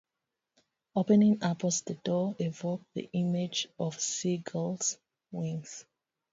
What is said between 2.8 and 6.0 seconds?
the image of a seagull's wings.